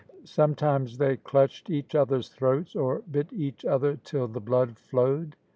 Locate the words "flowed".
4.79-5.35